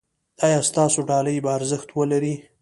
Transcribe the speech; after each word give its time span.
ایا 0.45 0.59
ستاسو 0.69 0.99
ډالۍ 1.09 1.37
به 1.43 1.49
ارزښت 1.57 1.89
ولري؟ 1.93 2.35